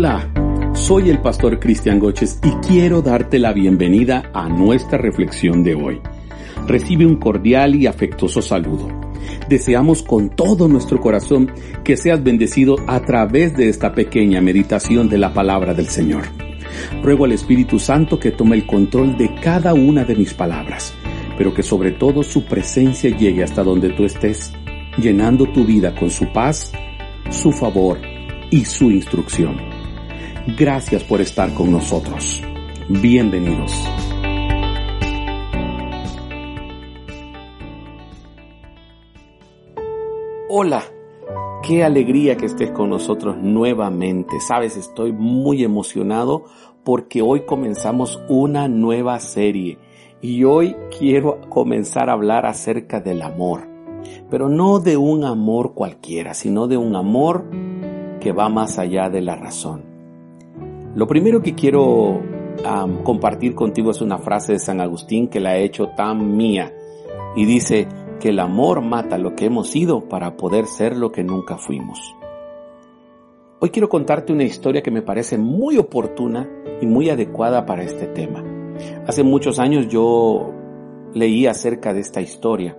[0.00, 0.30] Hola,
[0.74, 6.00] soy el pastor Cristian Goches y quiero darte la bienvenida a nuestra reflexión de hoy.
[6.68, 8.88] Recibe un cordial y afectuoso saludo.
[9.48, 11.50] Deseamos con todo nuestro corazón
[11.82, 16.22] que seas bendecido a través de esta pequeña meditación de la palabra del Señor.
[17.02, 20.94] Ruego al Espíritu Santo que tome el control de cada una de mis palabras,
[21.36, 24.52] pero que sobre todo su presencia llegue hasta donde tú estés,
[24.96, 26.70] llenando tu vida con su paz,
[27.30, 27.98] su favor
[28.52, 29.67] y su instrucción.
[30.56, 32.42] Gracias por estar con nosotros.
[32.88, 33.86] Bienvenidos.
[40.48, 40.84] Hola,
[41.62, 44.40] qué alegría que estés con nosotros nuevamente.
[44.40, 46.46] Sabes, estoy muy emocionado
[46.82, 49.78] porque hoy comenzamos una nueva serie
[50.22, 53.68] y hoy quiero comenzar a hablar acerca del amor,
[54.30, 57.44] pero no de un amor cualquiera, sino de un amor
[58.18, 59.97] que va más allá de la razón.
[60.94, 62.20] Lo primero que quiero
[63.04, 66.72] compartir contigo es una frase de San Agustín que la he hecho tan mía
[67.36, 67.86] y dice
[68.18, 72.14] que el amor mata lo que hemos sido para poder ser lo que nunca fuimos.
[73.60, 76.48] Hoy quiero contarte una historia que me parece muy oportuna
[76.80, 78.44] y muy adecuada para este tema.
[79.06, 80.52] Hace muchos años yo
[81.12, 82.76] leí acerca de esta historia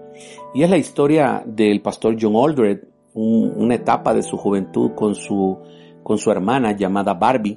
[0.54, 2.80] y es la historia del pastor John Aldred,
[3.14, 5.58] una etapa de su juventud con su,
[6.04, 7.56] con su hermana llamada Barbie.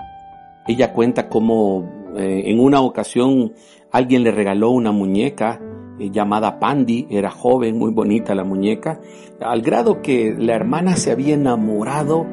[0.67, 3.53] Ella cuenta cómo eh, en una ocasión
[3.91, 5.61] alguien le regaló una muñeca
[5.99, 9.01] eh, llamada Pandy, era joven, muy bonita la muñeca,
[9.41, 12.27] al grado que la hermana se había enamorado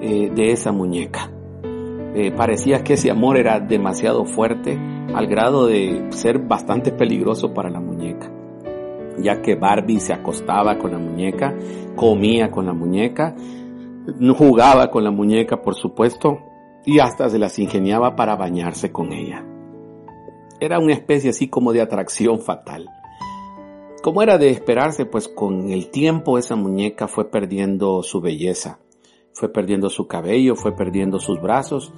[0.00, 1.30] eh, de esa muñeca.
[2.36, 4.76] parecía que ese amor era demasiado fuerte,
[5.14, 8.32] al grado de ser bastante peligroso para la muñeca
[9.20, 11.52] ya que Barbie se acostaba con la muñeca,
[11.96, 13.34] comía con la muñeca,
[14.36, 16.47] jugaba con la muñeca, por supuesto,
[16.88, 19.44] y hasta se las ingeniaba para bañarse con ella.
[20.58, 22.88] Era una especie así como de atracción fatal.
[24.02, 28.78] Como era de esperarse, pues con el tiempo esa muñeca fue perdiendo su belleza,
[29.34, 31.92] fue perdiendo su cabello, fue perdiendo sus brazos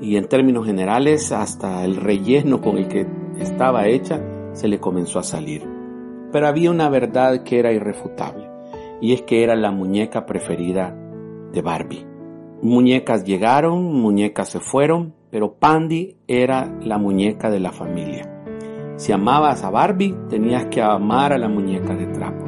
[0.00, 3.04] y en términos generales hasta el relleno con el que
[3.40, 5.68] estaba hecha se le comenzó a salir.
[6.30, 8.48] Pero había una verdad que era irrefutable,
[9.00, 10.96] y es que era la muñeca preferida
[11.50, 12.15] de Barbie.
[12.62, 18.32] Muñecas llegaron, muñecas se fueron, pero Pandy era la muñeca de la familia.
[18.96, 22.46] Si amabas a Barbie, tenías que amar a la muñeca de trapo.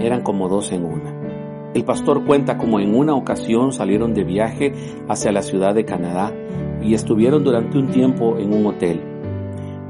[0.00, 1.72] Eran como dos en una.
[1.74, 4.72] El pastor cuenta como en una ocasión salieron de viaje
[5.08, 6.32] hacia la ciudad de Canadá
[6.80, 9.02] y estuvieron durante un tiempo en un hotel.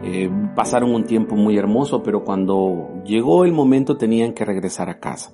[0.02, 4.98] Eh, pasaron un tiempo muy hermoso, pero cuando llegó el momento tenían que regresar a
[4.98, 5.32] casa.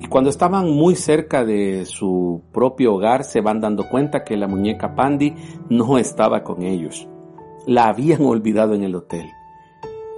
[0.00, 4.48] Y cuando estaban muy cerca de su propio hogar se van dando cuenta que la
[4.48, 5.34] muñeca Pandy
[5.70, 7.08] no estaba con ellos.
[7.66, 9.30] La habían olvidado en el hotel.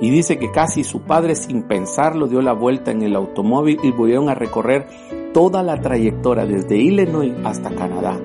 [0.00, 3.92] Y dice que casi su padre sin pensarlo dio la vuelta en el automóvil y
[3.92, 4.86] volvieron a recorrer
[5.32, 8.18] toda la trayectoria desde Illinois hasta Canadá.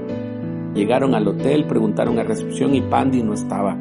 [0.73, 3.77] Llegaron al hotel, preguntaron a recepción y Pandy no estaba.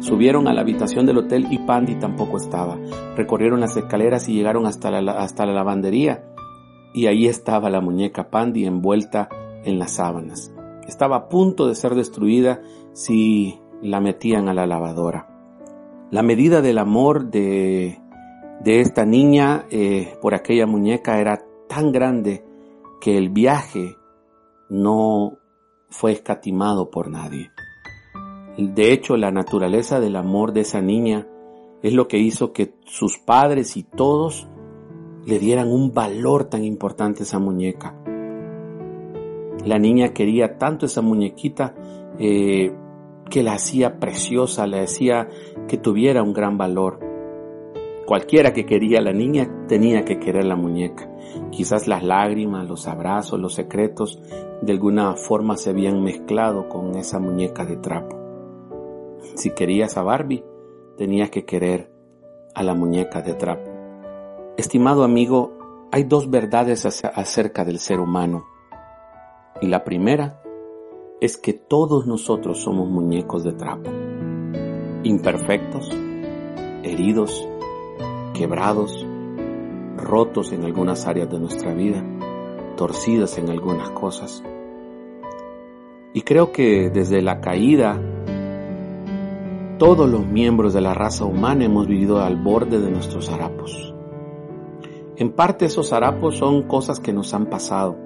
[0.00, 2.76] Subieron a la habitación del hotel y Pandy tampoco estaba.
[3.16, 6.24] Recorrieron las escaleras y llegaron hasta la, hasta la lavandería.
[6.92, 9.28] Y ahí estaba la muñeca Pandy envuelta
[9.64, 10.52] en las sábanas.
[10.86, 12.62] Estaba a punto de ser destruida
[12.92, 15.28] si la metían a la lavadora.
[16.10, 18.00] La medida del amor de,
[18.60, 22.44] de esta niña eh, por aquella muñeca era tan grande
[23.00, 23.96] que el viaje
[24.68, 25.38] no
[25.90, 27.50] fue escatimado por nadie.
[28.56, 31.28] De hecho, la naturaleza del amor de esa niña
[31.82, 34.48] es lo que hizo que sus padres y todos
[35.28, 37.94] le dieran un valor tan importante a esa muñeca.
[39.66, 41.74] La niña quería tanto esa muñequita
[42.18, 42.72] eh,
[43.28, 45.28] que la hacía preciosa, le hacía
[45.68, 47.00] que tuviera un gran valor.
[48.06, 51.14] Cualquiera que quería a la niña tenía que querer la muñeca.
[51.50, 54.18] Quizás las lágrimas, los abrazos, los secretos
[54.62, 58.16] de alguna forma se habían mezclado con esa muñeca de trapo.
[59.34, 60.42] Si querías a Barbie,
[60.96, 61.92] tenías que querer
[62.54, 63.67] a la muñeca de trapo.
[64.58, 68.44] Estimado amigo, hay dos verdades acerca del ser humano.
[69.62, 70.42] Y la primera
[71.20, 73.88] es que todos nosotros somos muñecos de trapo,
[75.04, 75.88] imperfectos,
[76.82, 77.48] heridos,
[78.34, 79.06] quebrados,
[79.96, 82.02] rotos en algunas áreas de nuestra vida,
[82.76, 84.42] torcidas en algunas cosas.
[86.12, 87.96] Y creo que desde la caída,
[89.78, 93.94] todos los miembros de la raza humana hemos vivido al borde de nuestros harapos.
[95.18, 97.96] En parte esos harapos son cosas que nos han pasado.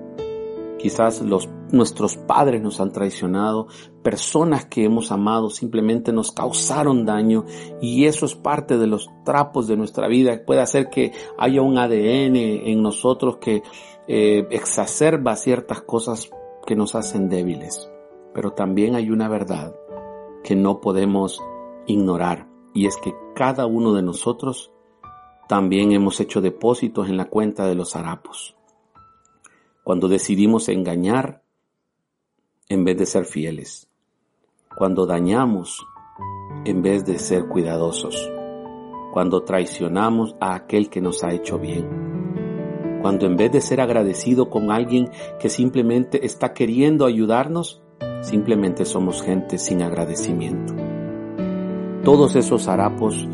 [0.79, 1.23] Quizás
[1.71, 3.67] nuestros padres nos han traicionado,
[4.03, 7.45] personas que hemos amado simplemente nos causaron daño
[7.83, 10.41] y eso es parte de los trapos de nuestra vida.
[10.47, 13.63] Puede hacer que haya un ADN en nosotros que
[14.09, 16.31] eh, exacerba ciertas cosas
[16.67, 17.91] que nos hacen débiles.
[18.33, 19.77] Pero también hay una verdad
[20.43, 21.43] que no podemos
[21.87, 24.72] ignorar y es que cada uno de nosotros
[25.49, 28.57] también hemos hecho depósitos en la cuenta de los harapos.
[29.85, 31.43] Cuando decidimos engañar
[32.69, 33.89] en vez de ser fieles.
[34.77, 35.85] Cuando dañamos
[36.65, 38.31] en vez de ser cuidadosos.
[39.13, 43.01] Cuando traicionamos a aquel que nos ha hecho bien.
[43.03, 45.11] Cuando en vez de ser agradecido con alguien
[45.41, 47.83] que simplemente está queriendo ayudarnos,
[48.23, 50.75] simplemente somos gente sin agradecimiento.
[52.05, 53.29] Todos esos harapos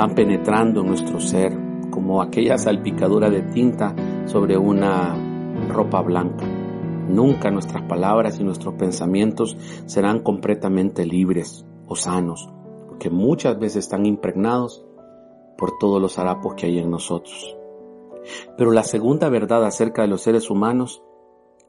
[0.00, 1.52] van penetrando en nuestro ser
[1.90, 3.94] como aquella salpicadura de tinta
[4.24, 5.14] sobre una
[5.68, 6.46] ropa blanca.
[7.06, 12.48] Nunca nuestras palabras y nuestros pensamientos serán completamente libres o sanos,
[12.88, 14.86] porque muchas veces están impregnados
[15.58, 17.54] por todos los harapos que hay en nosotros.
[18.56, 21.02] Pero la segunda verdad acerca de los seres humanos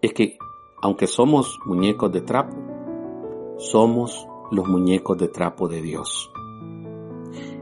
[0.02, 0.38] es que,
[0.82, 2.56] aunque somos muñecos de trapo,
[3.58, 6.32] somos los muñecos de trapo de Dios.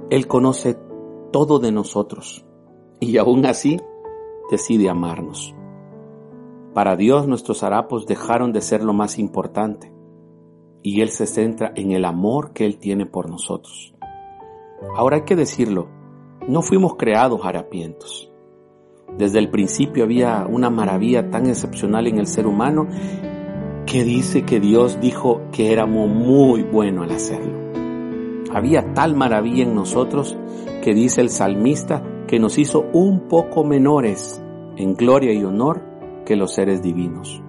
[0.09, 0.75] Él conoce
[1.31, 2.43] todo de nosotros
[2.99, 3.79] y aún así
[4.49, 5.55] decide amarnos.
[6.73, 9.93] Para Dios nuestros harapos dejaron de ser lo más importante
[10.81, 13.93] y Él se centra en el amor que Él tiene por nosotros.
[14.95, 15.87] Ahora hay que decirlo,
[16.47, 18.31] no fuimos creados harapientos.
[19.15, 22.87] Desde el principio había una maravilla tan excepcional en el ser humano
[23.85, 27.68] que dice que Dios dijo que éramos muy buenos al hacerlo.
[28.51, 30.37] Había tal maravilla en nosotros
[30.83, 34.41] que dice el salmista que nos hizo un poco menores
[34.75, 35.83] en gloria y honor
[36.25, 37.41] que los seres divinos.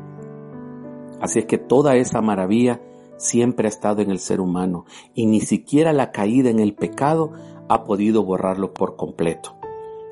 [1.21, 2.81] Así es que toda esa maravilla
[3.17, 7.33] siempre ha estado en el ser humano y ni siquiera la caída en el pecado
[7.69, 9.57] ha podido borrarlo por completo.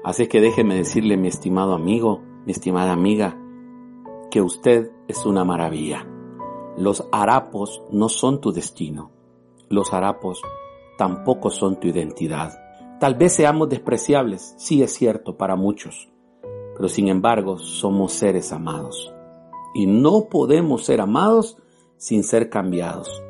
[0.04, 3.36] Así es que déjeme decirle, mi estimado amigo, mi estimada amiga,
[4.30, 6.06] que usted es una maravilla.
[6.76, 9.10] Los harapos no son tu destino.
[9.68, 10.40] Los harapos
[10.98, 12.52] tampoco son tu identidad.
[13.00, 16.10] Tal vez seamos despreciables, sí es cierto, para muchos,
[16.74, 19.14] pero sin embargo somos seres amados.
[19.74, 21.56] Y no podemos ser amados
[21.96, 23.22] sin ser cambiados.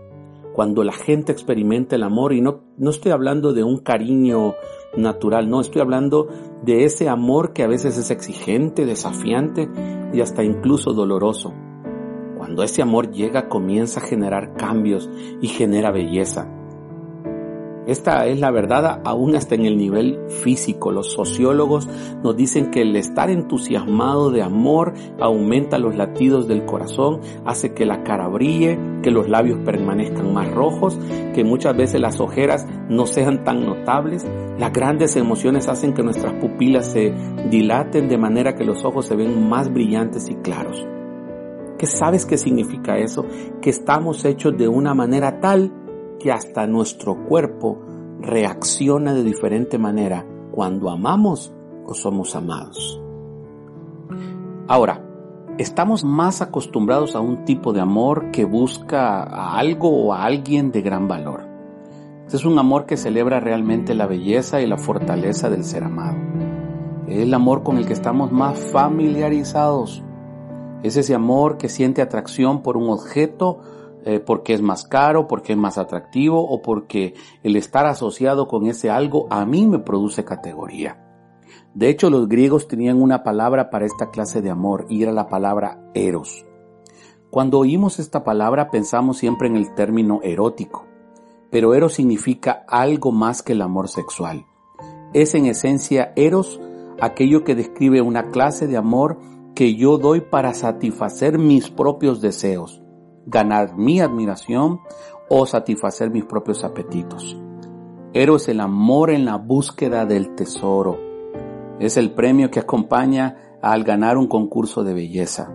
[0.54, 4.54] Cuando la gente experimenta el amor, y no, no estoy hablando de un cariño
[4.96, 6.28] natural, no, estoy hablando
[6.64, 9.68] de ese amor que a veces es exigente, desafiante
[10.12, 11.52] y hasta incluso doloroso.
[12.38, 15.10] Cuando ese amor llega comienza a generar cambios
[15.42, 16.57] y genera belleza.
[17.88, 20.92] Esta es la verdad aún hasta en el nivel físico.
[20.92, 21.88] Los sociólogos
[22.22, 27.86] nos dicen que el estar entusiasmado de amor aumenta los latidos del corazón, hace que
[27.86, 30.98] la cara brille, que los labios permanezcan más rojos,
[31.34, 34.26] que muchas veces las ojeras no sean tan notables.
[34.58, 37.14] Las grandes emociones hacen que nuestras pupilas se
[37.50, 40.86] dilaten de manera que los ojos se ven más brillantes y claros.
[41.78, 43.24] ¿Qué sabes qué significa eso?
[43.62, 45.72] Que estamos hechos de una manera tal
[46.18, 47.78] que hasta nuestro cuerpo
[48.20, 51.52] reacciona de diferente manera cuando amamos
[51.86, 53.00] o somos amados.
[54.66, 55.02] Ahora,
[55.56, 60.70] estamos más acostumbrados a un tipo de amor que busca a algo o a alguien
[60.70, 61.48] de gran valor.
[62.24, 66.18] Este es un amor que celebra realmente la belleza y la fortaleza del ser amado.
[67.06, 70.02] Es el amor con el que estamos más familiarizados.
[70.82, 73.60] Es ese amor que siente atracción por un objeto
[74.04, 78.66] eh, porque es más caro, porque es más atractivo o porque el estar asociado con
[78.66, 81.04] ese algo a mí me produce categoría.
[81.74, 85.28] De hecho, los griegos tenían una palabra para esta clase de amor y era la
[85.28, 86.46] palabra eros.
[87.30, 90.86] Cuando oímos esta palabra pensamos siempre en el término erótico,
[91.50, 94.46] pero eros significa algo más que el amor sexual.
[95.12, 96.60] Es en esencia eros
[97.00, 99.18] aquello que describe una clase de amor
[99.54, 102.82] que yo doy para satisfacer mis propios deseos
[103.28, 104.80] ganar mi admiración
[105.28, 107.38] o satisfacer mis propios apetitos.
[108.14, 110.98] Eros es el amor en la búsqueda del tesoro.
[111.78, 115.52] Es el premio que acompaña al ganar un concurso de belleza.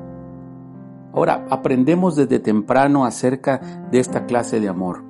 [1.14, 5.04] Ahora, aprendemos desde temprano acerca de esta clase de amor.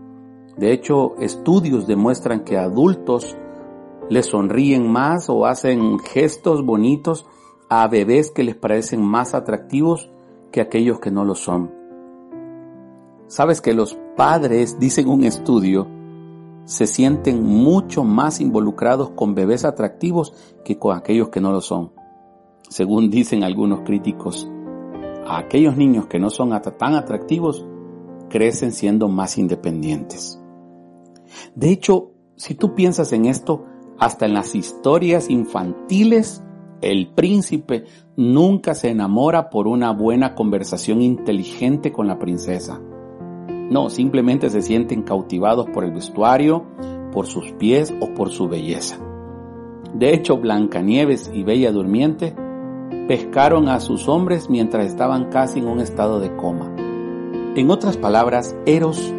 [0.57, 3.35] De hecho, estudios demuestran que adultos
[4.09, 7.25] le sonríen más o hacen gestos bonitos
[7.69, 10.09] a bebés que les parecen más atractivos
[10.51, 11.82] que aquellos que no lo son.
[13.27, 15.87] Sabes que los padres, dicen un estudio,
[16.65, 21.91] se sienten mucho más involucrados con bebés atractivos que con aquellos que no lo son.
[22.69, 24.49] Según dicen algunos críticos,
[25.25, 27.65] a aquellos niños que no son tan atractivos
[28.29, 30.39] crecen siendo más independientes.
[31.55, 33.65] De hecho, si tú piensas en esto,
[33.99, 36.43] hasta en las historias infantiles,
[36.81, 37.85] el príncipe
[38.17, 42.81] nunca se enamora por una buena conversación inteligente con la princesa.
[43.69, 46.65] No, simplemente se sienten cautivados por el vestuario,
[47.11, 48.97] por sus pies o por su belleza.
[49.93, 52.35] De hecho, Blancanieves y Bella Durmiente
[53.07, 56.73] pescaron a sus hombres mientras estaban casi en un estado de coma.
[57.55, 59.13] En otras palabras, Eros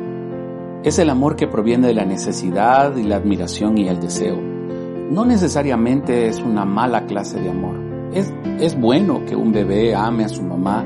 [0.82, 4.36] es el amor que proviene de la necesidad y la admiración y el deseo.
[4.36, 7.76] No necesariamente es una mala clase de amor.
[8.12, 10.84] Es, es bueno que un bebé ame a su mamá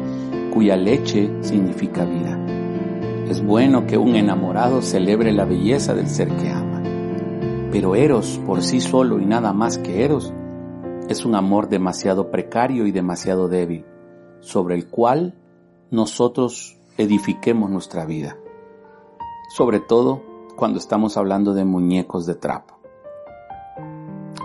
[0.53, 2.38] cuya leche significa vida.
[3.29, 6.83] Es bueno que un enamorado celebre la belleza del ser que ama.
[7.71, 10.33] Pero Eros por sí solo y nada más que Eros
[11.09, 13.85] es un amor demasiado precario y demasiado débil,
[14.41, 15.35] sobre el cual
[15.91, 18.37] nosotros edifiquemos nuestra vida
[19.49, 20.23] sobre todo
[20.57, 22.79] cuando estamos hablando de muñecos de trapo.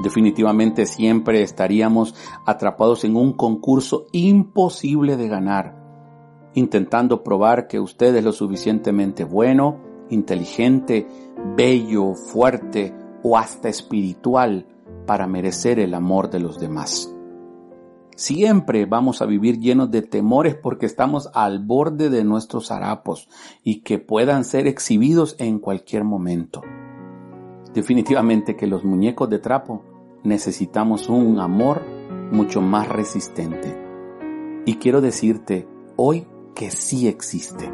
[0.01, 5.82] Definitivamente siempre estaríamos atrapados en un concurso imposible de ganar,
[6.53, 9.79] intentando probar que usted es lo suficientemente bueno,
[10.09, 11.07] inteligente,
[11.55, 12.93] bello, fuerte
[13.23, 14.67] o hasta espiritual
[15.05, 17.13] para merecer el amor de los demás.
[18.15, 23.27] Siempre vamos a vivir llenos de temores porque estamos al borde de nuestros harapos
[23.63, 26.61] y que puedan ser exhibidos en cualquier momento.
[27.73, 29.83] Definitivamente que los muñecos de trapo
[30.23, 31.81] necesitamos un amor
[32.31, 33.75] mucho más resistente.
[34.65, 37.71] Y quiero decirte hoy que sí existe.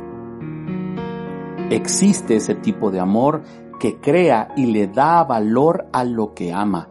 [1.70, 3.44] Existe ese tipo de amor
[3.80, 6.90] que crea y le da valor a lo que ama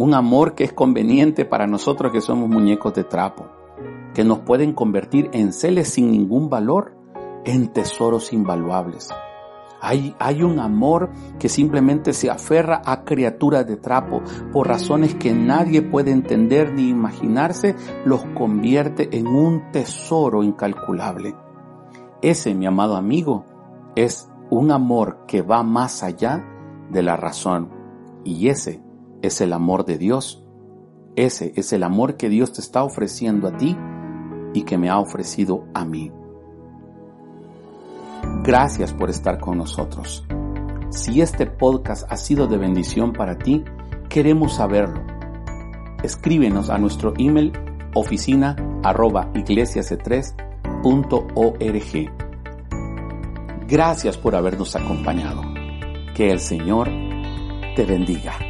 [0.00, 3.48] un amor que es conveniente para nosotros que somos muñecos de trapo,
[4.14, 6.96] que nos pueden convertir en seres sin ningún valor,
[7.44, 9.10] en tesoros invaluables.
[9.80, 14.22] Hay, hay, un amor que simplemente se aferra a criaturas de trapo
[14.52, 21.34] por razones que nadie puede entender ni imaginarse, los convierte en un tesoro incalculable.
[22.22, 23.46] Ese, mi amado amigo,
[23.96, 26.44] es un amor que va más allá
[26.90, 27.70] de la razón
[28.24, 28.82] y ese
[29.22, 30.44] es el amor de Dios.
[31.16, 33.76] Ese es el amor que Dios te está ofreciendo a ti
[34.54, 36.12] y que me ha ofrecido a mí.
[38.42, 40.24] Gracias por estar con nosotros.
[40.90, 43.64] Si este podcast ha sido de bendición para ti,
[44.08, 45.02] queremos saberlo.
[46.02, 47.52] Escríbenos a nuestro email
[47.94, 52.10] oficina arroba iglesiac3.org.
[53.68, 55.42] Gracias por habernos acompañado.
[56.14, 56.88] Que el Señor
[57.76, 58.49] te bendiga.